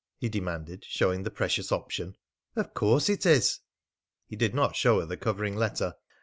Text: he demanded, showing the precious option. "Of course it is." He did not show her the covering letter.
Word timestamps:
he 0.17 0.27
demanded, 0.27 0.83
showing 0.83 1.21
the 1.21 1.29
precious 1.29 1.71
option. 1.71 2.15
"Of 2.55 2.73
course 2.73 3.07
it 3.07 3.23
is." 3.23 3.59
He 4.25 4.35
did 4.35 4.55
not 4.55 4.75
show 4.75 4.99
her 4.99 5.05
the 5.05 5.15
covering 5.15 5.55
letter. 5.55 5.93